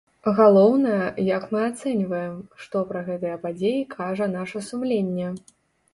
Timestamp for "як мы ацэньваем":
1.27-2.33